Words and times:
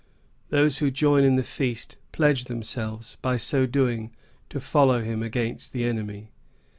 Those 0.49 0.79
who 0.79 0.89
join 0.89 1.23
in 1.23 1.35
the 1.35 1.43
feast 1.43 1.97
pledge 2.11 2.45
themselves, 2.45 3.17
by 3.21 3.37
so 3.37 3.67
doing, 3.67 4.09
to 4.49 4.59
follow 4.59 5.03
him 5.03 5.21
against 5.21 5.73
the 5.73 5.85
enemy. 5.85 6.31